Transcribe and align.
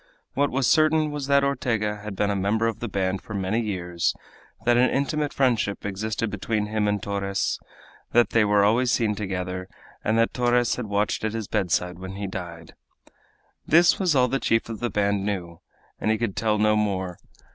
What 0.33 0.49
was 0.49 0.65
certain 0.65 1.11
was 1.11 1.27
that 1.27 1.43
Ortega 1.43 1.97
had 1.97 2.15
been 2.15 2.31
a 2.31 2.35
member 2.35 2.65
of 2.65 2.79
the 2.79 2.87
band 2.89 3.21
for 3.21 3.35
many 3.35 3.61
years, 3.61 4.15
that 4.65 4.75
an 4.75 4.89
intimate 4.89 5.31
friendship 5.31 5.85
existed 5.85 6.31
between 6.31 6.65
him 6.65 6.87
and 6.87 6.99
Torres, 7.03 7.59
that 8.11 8.31
they 8.31 8.43
were 8.43 8.63
always 8.63 8.91
seen 8.91 9.13
together, 9.13 9.67
and 10.03 10.17
that 10.17 10.33
Torres 10.33 10.75
had 10.75 10.87
watched 10.87 11.23
at 11.23 11.33
his 11.33 11.47
bedside 11.47 11.99
when 11.99 12.13
he 12.15 12.25
died. 12.25 12.73
This 13.67 13.99
was 13.99 14.15
all 14.15 14.27
the 14.27 14.39
chief 14.39 14.69
of 14.69 14.79
the 14.79 14.89
band 14.89 15.23
knew, 15.23 15.59
and 15.99 16.09
he 16.09 16.17
could 16.17 16.35
tell 16.35 16.57
no 16.57 16.75
more. 16.75 17.19